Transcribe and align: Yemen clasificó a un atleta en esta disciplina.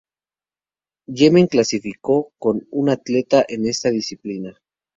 Yemen 1.05 1.45
clasificó 1.45 2.31
a 2.41 2.53
un 2.71 2.89
atleta 2.89 3.45
en 3.47 3.67
esta 3.67 3.91
disciplina. 3.91 4.59